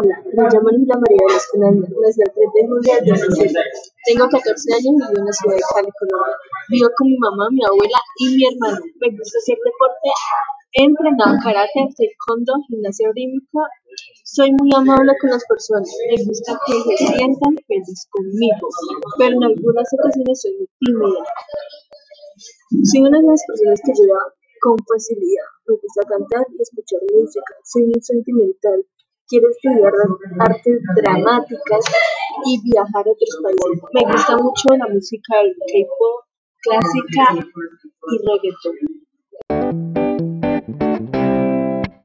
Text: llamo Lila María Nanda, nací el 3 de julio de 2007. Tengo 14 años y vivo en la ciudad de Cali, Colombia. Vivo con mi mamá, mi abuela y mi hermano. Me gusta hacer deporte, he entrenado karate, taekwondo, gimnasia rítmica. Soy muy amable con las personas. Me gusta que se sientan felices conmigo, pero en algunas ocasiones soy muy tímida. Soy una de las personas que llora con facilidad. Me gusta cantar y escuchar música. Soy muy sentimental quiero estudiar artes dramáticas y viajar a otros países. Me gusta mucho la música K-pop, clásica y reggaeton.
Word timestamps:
llamo 0.00 0.70
Lila 0.70 0.96
María 0.96 1.26
Nanda, 1.58 1.88
nací 2.00 2.20
el 2.22 2.32
3 2.32 2.48
de 2.54 2.60
julio 2.68 2.92
de 2.92 3.10
2007. 3.12 3.60
Tengo 4.06 4.24
14 4.28 4.72
años 4.72 4.84
y 4.84 5.00
vivo 5.04 5.20
en 5.20 5.26
la 5.26 5.32
ciudad 5.32 5.56
de 5.56 5.64
Cali, 5.74 5.92
Colombia. 5.98 6.36
Vivo 6.70 6.88
con 6.96 7.06
mi 7.08 7.18
mamá, 7.18 7.44
mi 7.50 7.62
abuela 7.64 7.98
y 8.16 8.24
mi 8.36 8.42
hermano. 8.48 8.80
Me 9.00 9.08
gusta 9.12 9.38
hacer 9.38 9.58
deporte, 9.60 10.08
he 10.72 10.84
entrenado 10.84 11.36
karate, 11.44 11.80
taekwondo, 11.96 12.52
gimnasia 12.68 13.12
rítmica. 13.12 13.62
Soy 14.24 14.50
muy 14.56 14.70
amable 14.74 15.12
con 15.20 15.30
las 15.30 15.44
personas. 15.44 15.88
Me 16.08 16.24
gusta 16.24 16.58
que 16.64 16.72
se 16.72 16.96
sientan 17.12 17.52
felices 17.68 18.08
conmigo, 18.08 18.66
pero 19.18 19.36
en 19.36 19.44
algunas 19.44 19.88
ocasiones 19.92 20.40
soy 20.40 20.52
muy 20.56 20.68
tímida. 20.80 21.20
Soy 22.88 23.00
una 23.04 23.20
de 23.20 23.28
las 23.28 23.44
personas 23.44 23.80
que 23.84 23.92
llora 23.92 24.20
con 24.62 24.76
facilidad. 24.88 25.48
Me 25.68 25.76
gusta 25.76 26.00
cantar 26.08 26.46
y 26.48 26.62
escuchar 26.62 27.00
música. 27.12 27.52
Soy 27.64 27.82
muy 27.84 28.00
sentimental 28.00 28.80
quiero 29.28 29.48
estudiar 29.50 29.92
artes 30.38 30.80
dramáticas 30.96 31.84
y 32.46 32.60
viajar 32.62 33.06
a 33.06 33.10
otros 33.10 33.40
países. 33.42 33.82
Me 33.92 34.12
gusta 34.12 34.36
mucho 34.36 34.76
la 34.76 34.88
música 34.88 35.34
K-pop, 35.42 36.24
clásica 36.62 37.24
y 37.34 38.18
reggaeton. 38.26 39.01